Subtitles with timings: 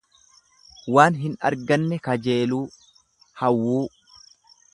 [0.95, 2.63] Waan hin arganne kajeeluu,
[3.43, 3.87] hawwuu.